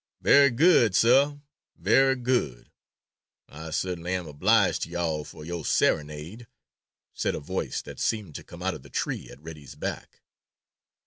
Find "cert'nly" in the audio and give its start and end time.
3.69-4.13